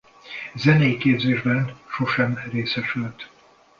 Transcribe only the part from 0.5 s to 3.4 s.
Zenei képzésben sosem részesült.